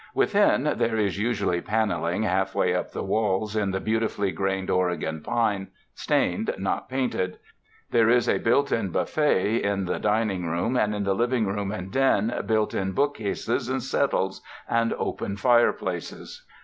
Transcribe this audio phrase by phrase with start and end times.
[0.15, 5.21] Within there is usually paneling half way up the walls in the beautifully grained Oregon
[5.21, 7.37] pine, stained, not painted;
[7.91, 11.71] there is a built in buffet in the dining room, and in the living room
[11.71, 16.47] and den built in book cases and settles, and open fireplaces.